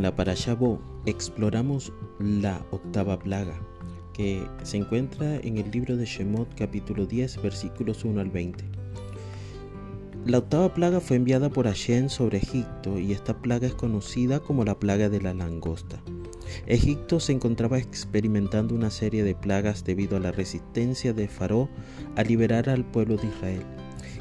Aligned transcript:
En 0.00 0.04
la 0.04 0.16
Parashabó 0.16 0.80
exploramos 1.04 1.92
la 2.18 2.64
octava 2.70 3.18
plaga, 3.18 3.60
que 4.14 4.42
se 4.62 4.78
encuentra 4.78 5.36
en 5.36 5.58
el 5.58 5.70
libro 5.70 5.98
de 5.98 6.06
Shemot 6.06 6.48
capítulo 6.54 7.04
10 7.04 7.42
versículos 7.42 8.02
1 8.02 8.18
al 8.18 8.30
20. 8.30 8.64
La 10.24 10.38
octava 10.38 10.72
plaga 10.72 11.00
fue 11.00 11.18
enviada 11.18 11.50
por 11.50 11.66
Hashem 11.66 12.08
sobre 12.08 12.38
Egipto 12.38 12.98
y 12.98 13.12
esta 13.12 13.42
plaga 13.42 13.66
es 13.66 13.74
conocida 13.74 14.40
como 14.40 14.64
la 14.64 14.78
plaga 14.78 15.10
de 15.10 15.20
la 15.20 15.34
langosta. 15.34 16.02
Egipto 16.66 17.20
se 17.20 17.32
encontraba 17.32 17.78
experimentando 17.78 18.74
una 18.74 18.88
serie 18.88 19.22
de 19.22 19.34
plagas 19.34 19.84
debido 19.84 20.16
a 20.16 20.20
la 20.20 20.32
resistencia 20.32 21.12
de 21.12 21.28
Faraón 21.28 21.68
a 22.16 22.22
liberar 22.22 22.70
al 22.70 22.86
pueblo 22.86 23.18
de 23.18 23.26
Israel 23.26 23.79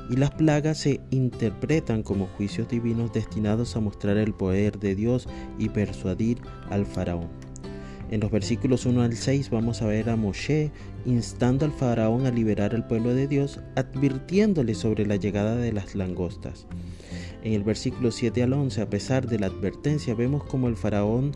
y 0.09 0.15
las 0.15 0.31
plagas 0.31 0.79
se 0.79 0.99
interpretan 1.11 2.03
como 2.03 2.27
juicios 2.27 2.67
divinos 2.67 3.13
destinados 3.13 3.75
a 3.75 3.79
mostrar 3.79 4.17
el 4.17 4.33
poder 4.33 4.79
de 4.79 4.95
Dios 4.95 5.27
y 5.57 5.69
persuadir 5.69 6.39
al 6.69 6.85
faraón. 6.85 7.29
En 8.11 8.21
los 8.21 8.31
versículos 8.31 8.87
1 8.87 9.03
al 9.03 9.15
6 9.15 9.51
vamos 9.51 9.81
a 9.81 9.85
ver 9.85 10.09
a 10.09 10.15
Moshe 10.15 10.71
instando 11.05 11.65
al 11.65 11.71
faraón 11.71 12.25
a 12.25 12.31
liberar 12.31 12.73
al 12.73 12.87
pueblo 12.87 13.13
de 13.13 13.27
Dios, 13.27 13.59
advirtiéndole 13.75 14.73
sobre 14.73 15.05
la 15.05 15.15
llegada 15.15 15.55
de 15.55 15.71
las 15.71 15.93
langostas. 15.93 16.65
En 17.43 17.53
el 17.53 17.63
versículo 17.63 18.11
7 18.11 18.43
al 18.43 18.53
11, 18.53 18.81
a 18.81 18.89
pesar 18.89 19.27
de 19.27 19.39
la 19.39 19.47
advertencia, 19.47 20.15
vemos 20.15 20.43
como 20.43 20.67
el 20.67 20.75
faraón 20.75 21.33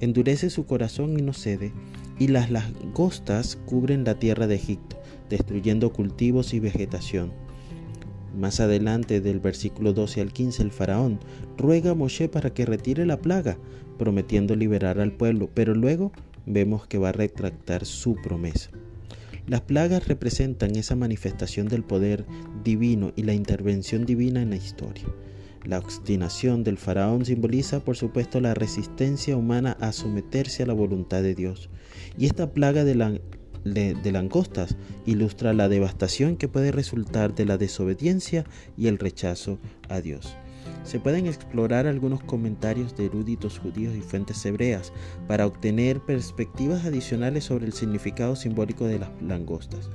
endurece 0.00 0.48
su 0.48 0.66
corazón 0.66 1.18
y 1.18 1.22
no 1.22 1.32
cede, 1.32 1.72
y 2.18 2.28
las 2.28 2.50
langostas 2.50 3.56
cubren 3.66 4.04
la 4.04 4.18
tierra 4.18 4.46
de 4.46 4.54
Egipto, 4.54 4.96
destruyendo 5.28 5.92
cultivos 5.92 6.54
y 6.54 6.60
vegetación. 6.60 7.32
Más 8.36 8.60
adelante 8.60 9.20
del 9.20 9.40
versículo 9.40 9.92
12 9.92 10.20
al 10.20 10.32
15 10.32 10.62
el 10.62 10.70
faraón 10.70 11.20
ruega 11.58 11.90
a 11.90 11.94
Moshe 11.94 12.28
para 12.28 12.54
que 12.54 12.64
retire 12.64 13.04
la 13.04 13.20
plaga, 13.20 13.58
prometiendo 13.98 14.56
liberar 14.56 15.00
al 15.00 15.12
pueblo, 15.12 15.50
pero 15.52 15.74
luego 15.74 16.12
vemos 16.46 16.86
que 16.86 16.98
va 16.98 17.10
a 17.10 17.12
retractar 17.12 17.84
su 17.84 18.16
promesa. 18.16 18.70
Las 19.46 19.60
plagas 19.60 20.06
representan 20.06 20.76
esa 20.76 20.94
manifestación 20.94 21.68
del 21.68 21.82
poder 21.82 22.24
divino 22.64 23.12
y 23.16 23.24
la 23.24 23.34
intervención 23.34 24.06
divina 24.06 24.40
en 24.40 24.50
la 24.50 24.56
historia. 24.56 25.04
La 25.64 25.78
obstinación 25.78 26.64
del 26.64 26.78
faraón 26.78 27.24
simboliza, 27.24 27.80
por 27.80 27.96
supuesto, 27.96 28.40
la 28.40 28.54
resistencia 28.54 29.36
humana 29.36 29.76
a 29.80 29.92
someterse 29.92 30.62
a 30.62 30.66
la 30.66 30.72
voluntad 30.72 31.22
de 31.22 31.34
Dios. 31.34 31.70
Y 32.18 32.26
esta 32.26 32.52
plaga 32.52 32.84
de 32.84 32.94
la 32.94 33.12
de, 33.64 34.12
langostas 34.12 34.76
ilustra 35.06 35.52
la 35.52 35.68
devastación 35.68 36.36
que 36.36 36.48
puede 36.48 36.72
resultar 36.72 37.34
de 37.34 37.44
la 37.44 37.58
desobediencia 37.58 38.44
y 38.76 38.88
el 38.88 38.98
rechazo 38.98 39.58
a 39.88 40.00
Dios. 40.00 40.34
Se 40.84 40.98
pueden 40.98 41.26
explorar 41.26 41.86
algunos 41.86 42.22
comentarios 42.22 42.96
de 42.96 43.06
eruditos 43.06 43.58
judíos 43.58 43.94
y 43.96 44.00
fuentes 44.00 44.44
hebreas 44.44 44.92
para 45.28 45.46
obtener 45.46 46.00
perspectivas 46.00 46.84
adicionales 46.84 47.44
sobre 47.44 47.66
el 47.66 47.72
significado 47.72 48.34
simbólico 48.34 48.86
de 48.86 48.98
las 48.98 49.10
langostas. 49.22 49.90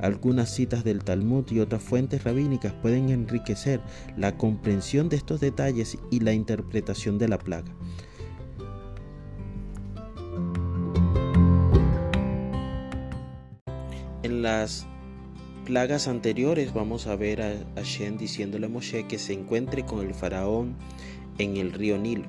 Algunas 0.00 0.52
citas 0.52 0.82
del 0.84 1.04
Talmud 1.04 1.44
y 1.50 1.60
otras 1.60 1.82
fuentes 1.82 2.24
rabínicas 2.24 2.72
pueden 2.72 3.10
enriquecer 3.10 3.80
la 4.16 4.36
comprensión 4.36 5.08
de 5.08 5.16
estos 5.16 5.40
detalles 5.40 5.96
y 6.10 6.20
la 6.20 6.32
interpretación 6.32 7.18
de 7.18 7.28
la 7.28 7.38
plaga. 7.38 7.72
Las 14.42 14.88
plagas 15.66 16.08
anteriores 16.08 16.74
vamos 16.74 17.06
a 17.06 17.14
ver 17.14 17.42
a 17.42 17.54
Hashem 17.76 18.18
diciéndole 18.18 18.66
a 18.66 18.68
Moshe 18.68 19.06
que 19.06 19.16
se 19.16 19.34
encuentre 19.34 19.84
con 19.84 20.04
el 20.04 20.14
faraón 20.14 20.74
en 21.38 21.58
el 21.58 21.72
río 21.72 21.96
Nilo, 21.96 22.26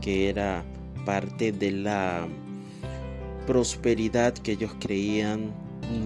que 0.00 0.28
era 0.28 0.64
parte 1.04 1.50
de 1.50 1.72
la 1.72 2.28
prosperidad 3.44 4.34
que 4.34 4.52
ellos 4.52 4.70
creían 4.78 5.52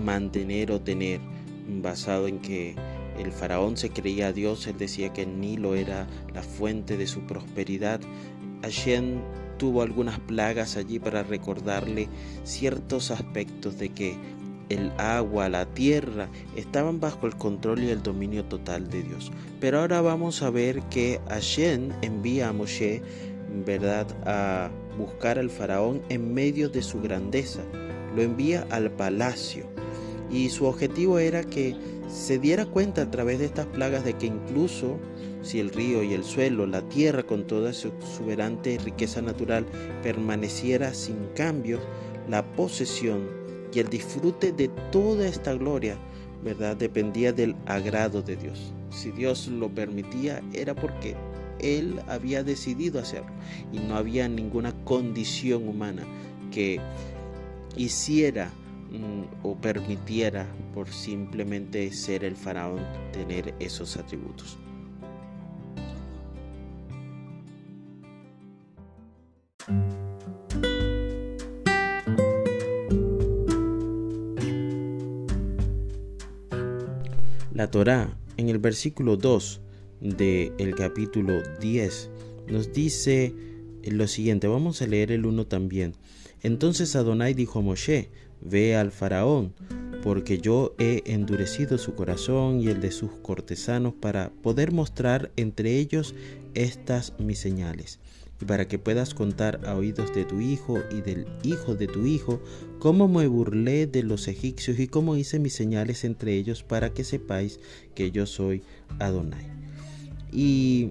mantener 0.02 0.72
o 0.72 0.80
tener, 0.80 1.20
basado 1.82 2.28
en 2.28 2.38
que 2.38 2.74
el 3.18 3.30
faraón 3.30 3.76
se 3.76 3.90
creía 3.90 4.28
a 4.28 4.32
Dios, 4.32 4.66
él 4.66 4.78
decía 4.78 5.12
que 5.12 5.24
el 5.24 5.38
Nilo 5.38 5.74
era 5.74 6.06
la 6.32 6.42
fuente 6.42 6.96
de 6.96 7.06
su 7.06 7.26
prosperidad. 7.26 8.00
Hashem 8.62 9.20
tuvo 9.58 9.82
algunas 9.82 10.18
plagas 10.18 10.78
allí 10.78 10.98
para 10.98 11.22
recordarle 11.22 12.08
ciertos 12.42 13.10
aspectos 13.10 13.78
de 13.78 13.90
que 13.90 14.16
el 14.72 14.92
agua, 14.98 15.48
la 15.48 15.66
tierra, 15.66 16.28
estaban 16.56 17.00
bajo 17.00 17.26
el 17.26 17.36
control 17.36 17.82
y 17.82 17.90
el 17.90 18.02
dominio 18.02 18.44
total 18.44 18.88
de 18.90 19.02
Dios. 19.02 19.30
Pero 19.60 19.80
ahora 19.80 20.00
vamos 20.00 20.42
a 20.42 20.50
ver 20.50 20.82
que 20.84 21.20
Hashem 21.28 21.90
envía 22.02 22.48
a 22.48 22.52
Moshe, 22.52 23.02
¿verdad?, 23.64 24.06
a 24.26 24.70
buscar 24.98 25.38
al 25.38 25.50
faraón 25.50 26.02
en 26.08 26.34
medio 26.34 26.68
de 26.68 26.82
su 26.82 27.00
grandeza. 27.00 27.62
Lo 28.14 28.22
envía 28.22 28.66
al 28.70 28.90
palacio. 28.90 29.66
Y 30.30 30.48
su 30.48 30.64
objetivo 30.66 31.18
era 31.18 31.44
que 31.44 31.76
se 32.08 32.38
diera 32.38 32.66
cuenta 32.66 33.02
a 33.02 33.10
través 33.10 33.38
de 33.38 33.46
estas 33.46 33.66
plagas 33.66 34.04
de 34.04 34.14
que 34.14 34.26
incluso 34.26 34.98
si 35.42 35.60
el 35.60 35.70
río 35.70 36.02
y 36.02 36.14
el 36.14 36.24
suelo, 36.24 36.66
la 36.66 36.82
tierra 36.82 37.22
con 37.22 37.46
toda 37.46 37.72
su 37.72 37.88
exuberante 37.88 38.78
riqueza 38.78 39.20
natural 39.20 39.66
permaneciera 40.02 40.94
sin 40.94 41.16
cambios, 41.34 41.80
la 42.28 42.44
posesión 42.52 43.41
y 43.72 43.78
el 43.78 43.88
disfrute 43.88 44.52
de 44.52 44.68
toda 44.90 45.26
esta 45.26 45.54
gloria, 45.54 45.96
¿verdad? 46.44 46.76
Dependía 46.76 47.32
del 47.32 47.56
agrado 47.66 48.22
de 48.22 48.36
Dios. 48.36 48.72
Si 48.90 49.10
Dios 49.10 49.48
lo 49.48 49.68
permitía 49.70 50.42
era 50.52 50.74
porque 50.74 51.16
Él 51.58 52.00
había 52.08 52.42
decidido 52.42 53.00
hacerlo 53.00 53.30
y 53.72 53.78
no 53.78 53.96
había 53.96 54.28
ninguna 54.28 54.72
condición 54.84 55.68
humana 55.68 56.04
que 56.50 56.80
hiciera 57.76 58.50
mm, 58.90 59.46
o 59.46 59.56
permitiera 59.56 60.46
por 60.74 60.88
simplemente 60.88 61.90
ser 61.92 62.24
el 62.24 62.36
faraón 62.36 62.80
tener 63.12 63.54
esos 63.58 63.96
atributos. 63.96 64.58
La 77.62 77.70
Torá 77.70 78.18
en 78.38 78.48
el 78.48 78.58
versículo 78.58 79.16
2 79.16 79.60
del 80.00 80.74
capítulo 80.74 81.42
10 81.60 82.10
nos 82.48 82.72
dice 82.72 83.32
lo 83.84 84.08
siguiente, 84.08 84.48
vamos 84.48 84.82
a 84.82 84.88
leer 84.88 85.12
el 85.12 85.24
1 85.24 85.46
también. 85.46 85.94
Entonces 86.42 86.96
Adonai 86.96 87.34
dijo 87.34 87.60
a 87.60 87.62
Moshe, 87.62 88.10
ve 88.40 88.74
al 88.74 88.90
faraón, 88.90 89.54
porque 90.02 90.38
yo 90.38 90.74
he 90.80 91.04
endurecido 91.06 91.78
su 91.78 91.94
corazón 91.94 92.60
y 92.60 92.66
el 92.66 92.80
de 92.80 92.90
sus 92.90 93.12
cortesanos 93.12 93.94
para 93.94 94.32
poder 94.42 94.72
mostrar 94.72 95.30
entre 95.36 95.78
ellos 95.78 96.16
estas 96.54 97.14
mis 97.20 97.38
señales 97.38 98.00
y 98.40 98.44
para 98.44 98.66
que 98.66 98.78
puedas 98.78 99.14
contar 99.14 99.60
a 99.66 99.74
oídos 99.74 100.14
de 100.14 100.24
tu 100.24 100.40
hijo 100.40 100.78
y 100.90 101.00
del 101.00 101.26
hijo 101.42 101.74
de 101.74 101.86
tu 101.86 102.06
hijo 102.06 102.40
cómo 102.78 103.06
me 103.08 103.26
burlé 103.26 103.86
de 103.86 104.02
los 104.02 104.26
egipcios 104.28 104.78
y 104.78 104.88
cómo 104.88 105.16
hice 105.16 105.38
mis 105.38 105.54
señales 105.54 106.04
entre 106.04 106.34
ellos 106.34 106.62
para 106.62 106.90
que 106.90 107.04
sepáis 107.04 107.60
que 107.94 108.10
yo 108.10 108.26
soy 108.26 108.62
Adonai. 108.98 109.46
Y 110.32 110.90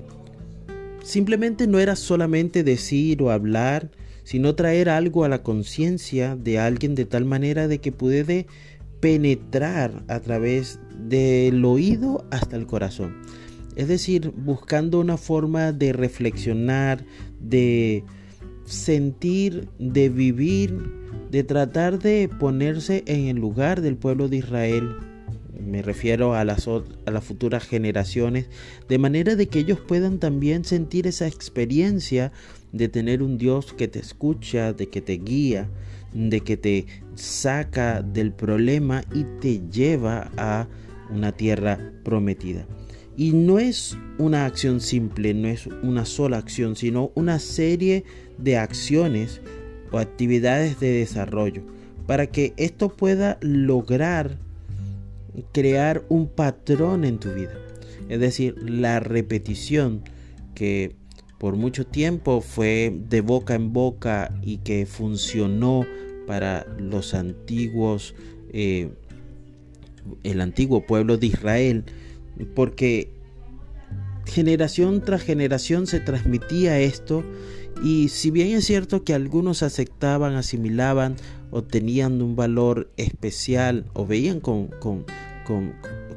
simplemente 1.04 1.68
no 1.68 1.80
era 1.80 1.96
solamente 1.96 2.64
decir 2.64 3.22
o 3.22 3.32
hablar, 3.32 3.92
sino 4.24 4.56
traer 4.56 4.88
algo 4.88 5.26
a 5.26 5.30
la 5.30 5.44
conciencia 5.44 6.36
de 6.36 6.60
alguien 6.60 6.96
de 6.96 7.06
tal 7.06 7.26
manera 7.26 7.68
de 7.68 7.80
que 7.80 7.92
puede 7.92 8.48
penetrar 9.02 10.04
a 10.08 10.20
través 10.20 10.80
del 10.96 11.66
oído 11.66 12.26
hasta 12.32 12.56
el 12.56 12.68
corazón. 12.68 13.18
Es 13.76 13.88
decir, 13.88 14.32
buscando 14.36 15.00
una 15.00 15.18
forma 15.18 15.72
de 15.72 15.94
reflexionar, 15.94 17.06
de 17.42 18.04
sentir, 18.66 19.68
de 19.80 20.10
vivir, 20.10 20.78
de 21.30 21.44
tratar 21.44 22.00
de 22.00 22.30
ponerse 22.40 23.04
en 23.06 23.28
el 23.28 23.38
lugar 23.38 23.82
del 23.82 23.96
pueblo 23.96 24.28
de 24.28 24.38
Israel. 24.38 24.96
Me 25.60 25.82
refiero 25.82 26.34
a 26.34 26.44
las, 26.44 26.68
a 26.68 27.12
las 27.12 27.24
futuras 27.24 27.64
generaciones, 27.64 28.48
de 28.90 28.98
manera 28.98 29.36
de 29.36 29.48
que 29.48 29.60
ellos 29.60 29.80
puedan 29.80 30.20
también 30.20 30.66
sentir 30.66 31.08
esa 31.08 31.28
experiencia 31.28 32.32
de 32.72 32.90
tener 32.90 33.22
un 33.22 33.38
Dios 33.38 33.74
que 33.74 33.88
te 33.88 34.00
escucha, 34.00 34.74
de 34.74 34.90
que 34.90 35.02
te 35.02 35.14
guía, 35.14 35.70
de 36.14 36.42
que 36.42 36.58
te 36.58 36.86
saca 37.16 38.02
del 38.02 38.34
problema 38.34 39.04
y 39.14 39.26
te 39.40 39.62
lleva 39.70 40.32
a 40.38 40.68
una 41.12 41.32
tierra 41.32 41.80
prometida. 42.04 42.66
Y 43.18 43.34
no 43.34 43.60
es 43.60 43.98
una 44.18 44.46
acción 44.46 44.80
simple, 44.80 45.34
no 45.34 45.48
es 45.48 45.68
una 45.68 46.06
sola 46.06 46.38
acción, 46.38 46.76
sino 46.76 47.12
una 47.16 47.40
serie 47.40 48.04
de 48.38 48.58
acciones 48.58 49.42
o 49.92 49.98
actividades 49.98 50.80
de 50.80 50.92
desarrollo 50.92 51.64
para 52.08 52.28
que 52.28 52.54
esto 52.58 52.90
pueda 52.90 53.38
lograr 53.42 54.38
crear 55.52 56.04
un 56.10 56.28
patrón 56.28 57.06
en 57.06 57.20
tu 57.20 57.30
vida. 57.34 57.54
Es 58.10 58.20
decir, 58.20 58.56
la 58.62 59.00
repetición 59.00 60.04
que 60.56 60.96
por 61.38 61.56
mucho 61.56 61.88
tiempo 61.88 62.42
fue 62.42 62.96
de 63.10 63.22
boca 63.22 63.56
en 63.56 63.74
boca 63.74 64.38
y 64.42 64.58
que 64.58 64.86
funcionó 64.86 65.86
para 66.28 66.68
los 66.78 67.14
antiguos, 67.14 68.14
eh, 68.52 68.90
el 70.24 70.42
antiguo 70.42 70.86
pueblo 70.86 71.18
de 71.18 71.28
Israel, 71.28 71.86
porque 72.56 73.10
generación 74.26 75.02
tras 75.02 75.22
generación 75.22 75.88
se 75.88 76.00
transmitía 76.00 76.80
esto 76.80 77.24
y 77.84 78.10
si 78.10 78.32
bien 78.32 78.56
es 78.56 78.66
cierto 78.66 79.04
que 79.04 79.14
algunos 79.14 79.64
aceptaban, 79.64 80.36
asimilaban 80.36 81.16
o 81.50 81.64
tenían 81.64 82.22
un 82.22 82.36
valor 82.36 82.92
especial 82.98 83.86
o 83.94 84.06
veían 84.06 84.40
con, 84.40 84.68
con, 84.80 85.06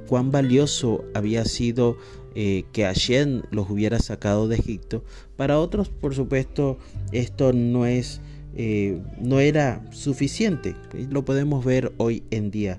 cuán 0.07 0.31
valioso 0.31 1.05
había 1.15 1.45
sido 1.45 1.97
eh, 2.35 2.65
que 2.73 2.85
Hashem 2.85 3.43
los 3.51 3.71
hubiera 3.71 3.99
sacado 3.99 4.49
de 4.49 4.57
Egipto, 4.57 5.05
para 5.37 5.59
otros 5.59 5.89
por 5.89 6.15
supuesto 6.15 6.79
esto 7.13 7.53
no 7.53 7.87
es 7.87 8.21
eh, 8.57 9.01
no 9.21 9.41
era 9.41 9.85
suficiente, 9.91 10.77
lo 11.11 11.25
podemos 11.25 11.65
ver 11.65 11.93
hoy 11.97 12.23
en 12.31 12.53
día. 12.53 12.79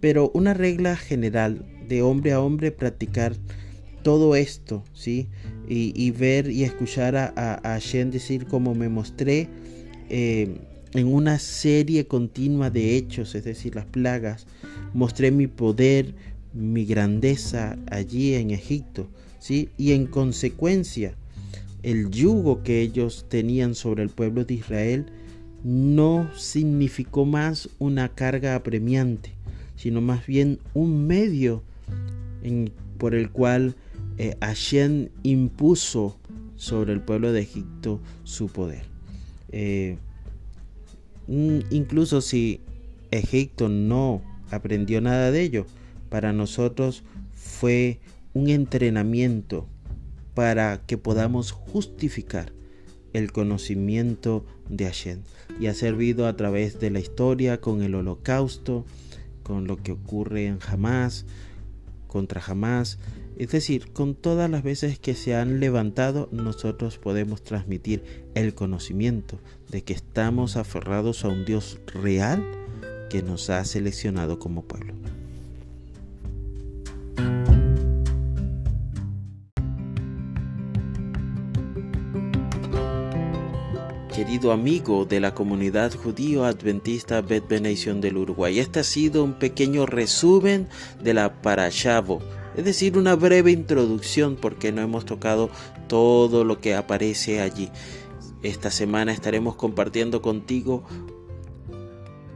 Pero 0.00 0.30
una 0.34 0.52
regla 0.52 0.96
general 0.96 1.64
de 1.88 2.02
hombre 2.02 2.32
a 2.32 2.40
hombre 2.40 2.70
practicar 2.70 3.34
todo 4.02 4.36
esto, 4.36 4.84
¿sí? 4.94 5.28
Y, 5.70 6.10
ver 6.12 6.50
y 6.50 6.64
escuchar 6.64 7.14
a, 7.14 7.60
a, 7.62 7.78
decir 7.78 8.46
como 8.46 8.74
me 8.74 8.88
mostré 8.88 9.48
eh, 10.08 10.56
en 10.94 11.06
una 11.06 11.38
serie 11.38 12.06
continua 12.06 12.70
de 12.70 12.96
hechos, 12.96 13.34
es 13.34 13.44
decir, 13.44 13.74
las 13.74 13.84
plagas, 13.84 14.46
mostré 14.94 15.30
mi 15.30 15.46
poder, 15.46 16.14
mi 16.54 16.86
grandeza 16.86 17.76
allí 17.90 18.34
en 18.34 18.50
Egipto, 18.50 19.08
¿sí? 19.38 19.68
Y 19.76 19.92
en 19.92 20.06
consecuencia, 20.06 21.14
el 21.82 22.10
yugo 22.10 22.62
que 22.62 22.80
ellos 22.80 23.26
tenían 23.28 23.74
sobre 23.74 24.02
el 24.02 24.08
pueblo 24.08 24.44
de 24.44 24.54
Israel 24.54 25.06
no 25.64 26.30
significó 26.36 27.24
más 27.24 27.68
una 27.78 28.08
carga 28.08 28.54
apremiante, 28.54 29.32
sino 29.76 30.00
más 30.00 30.26
bien 30.26 30.58
un 30.74 31.06
medio 31.06 31.62
por 32.98 33.14
el 33.14 33.30
cual 33.30 33.74
eh, 34.16 34.36
Hashem 34.40 35.08
impuso 35.22 36.18
sobre 36.56 36.92
el 36.92 37.00
pueblo 37.00 37.32
de 37.32 37.40
Egipto 37.40 38.00
su 38.24 38.48
poder. 38.48 38.84
Eh, 39.50 39.96
mm, 41.28 41.58
incluso 41.70 42.20
si 42.20 42.60
Egipto 43.10 43.68
no 43.68 44.22
aprendió 44.50 45.00
nada 45.00 45.30
de 45.30 45.42
ello, 45.42 45.66
para 46.08 46.32
nosotros 46.32 47.04
fue 47.34 48.00
un 48.34 48.48
entrenamiento 48.48 49.66
para 50.34 50.80
que 50.86 50.98
podamos 50.98 51.52
justificar 51.52 52.52
el 53.12 53.32
conocimiento 53.32 54.44
de 54.68 54.84
Hashem 54.84 55.20
y 55.60 55.66
ha 55.66 55.74
servido 55.74 56.26
a 56.26 56.36
través 56.36 56.78
de 56.78 56.90
la 56.90 57.00
historia 57.00 57.60
con 57.60 57.82
el 57.82 57.94
holocausto, 57.94 58.84
con 59.42 59.66
lo 59.66 59.76
que 59.76 59.92
ocurre 59.92 60.46
en 60.46 60.58
Hamas, 60.66 61.24
contra 62.08 62.42
Hamas, 62.44 62.98
es 63.36 63.50
decir, 63.50 63.92
con 63.92 64.16
todas 64.16 64.50
las 64.50 64.64
veces 64.64 64.98
que 64.98 65.14
se 65.14 65.36
han 65.36 65.60
levantado, 65.60 66.28
nosotros 66.32 66.98
podemos 66.98 67.42
transmitir 67.44 68.02
el 68.34 68.54
conocimiento 68.54 69.38
de 69.68 69.84
que 69.84 69.92
estamos 69.92 70.56
aferrados 70.56 71.24
a 71.24 71.28
un 71.28 71.44
Dios 71.44 71.78
real 71.86 72.44
que 73.08 73.22
nos 73.22 73.48
ha 73.50 73.64
seleccionado 73.64 74.40
como 74.40 74.64
pueblo. 74.64 74.94
Querido 84.18 84.50
amigo 84.50 85.04
de 85.04 85.20
la 85.20 85.32
comunidad 85.32 85.94
judío 85.94 86.44
adventista 86.44 87.20
Bet 87.20 87.46
Benedición 87.46 88.00
del 88.00 88.16
Uruguay. 88.16 88.58
Este 88.58 88.80
ha 88.80 88.82
sido 88.82 89.22
un 89.22 89.34
pequeño 89.34 89.86
resumen 89.86 90.66
de 91.00 91.14
la 91.14 91.40
Parashavo, 91.40 92.18
es 92.56 92.64
decir, 92.64 92.98
una 92.98 93.14
breve 93.14 93.52
introducción 93.52 94.34
porque 94.34 94.72
no 94.72 94.82
hemos 94.82 95.04
tocado 95.04 95.50
todo 95.86 96.42
lo 96.42 96.60
que 96.60 96.74
aparece 96.74 97.40
allí. 97.40 97.70
Esta 98.42 98.72
semana 98.72 99.12
estaremos 99.12 99.54
compartiendo 99.54 100.20
contigo 100.20 100.82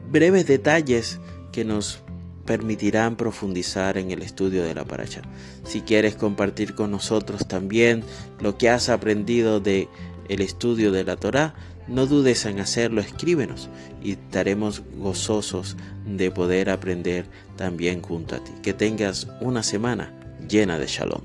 breves 0.08 0.46
detalles 0.46 1.18
que 1.50 1.64
nos 1.64 2.04
permitirán 2.44 3.16
profundizar 3.16 3.98
en 3.98 4.12
el 4.12 4.22
estudio 4.22 4.62
de 4.62 4.74
la 4.74 4.84
paracha. 4.84 5.22
Si 5.64 5.80
quieres 5.80 6.14
compartir 6.14 6.76
con 6.76 6.92
nosotros 6.92 7.48
también 7.48 8.04
lo 8.40 8.56
que 8.56 8.68
has 8.68 8.88
aprendido 8.88 9.58
de 9.58 9.88
el 10.32 10.40
estudio 10.40 10.92
de 10.92 11.04
la 11.04 11.16
Torá, 11.16 11.54
no 11.88 12.06
dudes 12.06 12.46
en 12.46 12.58
hacerlo, 12.58 13.00
escríbenos 13.00 13.68
y 14.02 14.12
estaremos 14.12 14.82
gozosos 14.96 15.76
de 16.06 16.30
poder 16.30 16.70
aprender 16.70 17.26
también 17.56 18.00
junto 18.00 18.36
a 18.36 18.38
ti. 18.42 18.52
Que 18.62 18.72
tengas 18.72 19.28
una 19.40 19.62
semana 19.62 20.12
llena 20.48 20.78
de 20.78 20.86
shalom. 20.86 21.22